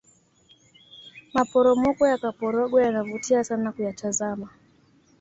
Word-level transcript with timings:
maporomoko 1.33 2.03
yakaporogwe 2.11 2.79
yanavutia 2.87 3.43
sana 3.43 3.69
kuyatazama 3.75 4.49